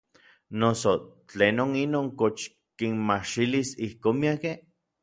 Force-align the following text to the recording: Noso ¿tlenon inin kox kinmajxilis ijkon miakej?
Noso 0.61 0.93
¿tlenon 1.31 1.71
inin 1.83 2.09
kox 2.19 2.37
kinmajxilis 2.77 3.69
ijkon 3.87 4.15
miakej? 4.21 4.57